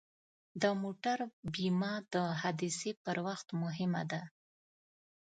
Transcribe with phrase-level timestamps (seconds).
[0.61, 1.17] د موټر
[1.53, 4.21] بیمه د حادثې پر وخت مهمه ده.